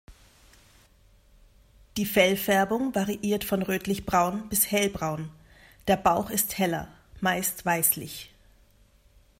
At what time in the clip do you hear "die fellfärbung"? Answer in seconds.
1.95-2.95